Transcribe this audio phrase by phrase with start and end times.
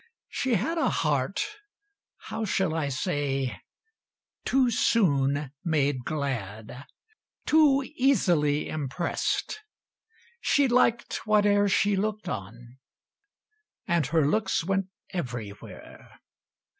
[0.29, 1.45] She had A heart
[2.17, 3.55] how shall I say
[4.45, 6.87] too soon made glad,
[7.45, 9.59] Too easily impressed;
[10.39, 12.79] she liked whate'er She looked on,
[13.87, 16.19] and her looks went everywhere.